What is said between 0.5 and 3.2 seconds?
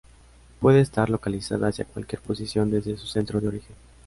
Puede estar localizada hacia cualquier posición desde su